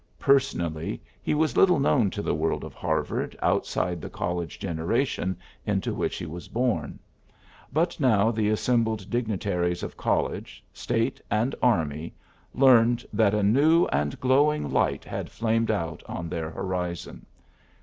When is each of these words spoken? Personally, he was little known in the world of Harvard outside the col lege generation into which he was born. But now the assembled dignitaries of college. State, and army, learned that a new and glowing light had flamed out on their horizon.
Personally, 0.17 0.99
he 1.21 1.35
was 1.35 1.55
little 1.55 1.79
known 1.79 2.09
in 2.17 2.23
the 2.25 2.33
world 2.33 2.63
of 2.63 2.73
Harvard 2.73 3.37
outside 3.39 4.01
the 4.01 4.09
col 4.09 4.37
lege 4.37 4.57
generation 4.57 5.37
into 5.63 5.93
which 5.93 6.17
he 6.17 6.25
was 6.25 6.47
born. 6.47 6.97
But 7.71 7.99
now 7.99 8.31
the 8.31 8.49
assembled 8.49 9.11
dignitaries 9.11 9.83
of 9.83 9.97
college. 9.97 10.63
State, 10.73 11.21
and 11.29 11.53
army, 11.61 12.15
learned 12.55 13.05
that 13.13 13.35
a 13.35 13.43
new 13.43 13.85
and 13.93 14.19
glowing 14.19 14.71
light 14.71 15.03
had 15.05 15.29
flamed 15.29 15.69
out 15.69 16.01
on 16.07 16.29
their 16.29 16.49
horizon. 16.49 17.27